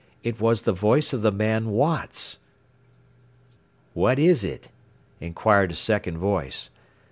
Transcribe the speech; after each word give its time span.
It 0.23 0.41
was 0.41 0.63
the 0.63 0.73
voice 0.73 1.13
of 1.13 1.21
the 1.21 1.31
man 1.31 1.69
"Watts"! 1.69 2.39
"What 3.93 4.17
is 4.17 4.43
it?" 4.43 4.69
inquired 5.19 5.73
a 5.73 5.75
second 5.75 6.17
voice. 6.17 6.71